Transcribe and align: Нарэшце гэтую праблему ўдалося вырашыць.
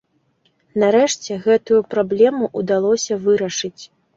Нарэшце 0.83 1.37
гэтую 1.45 1.81
праблему 1.91 2.51
ўдалося 2.63 3.21
вырашыць. 3.29 3.79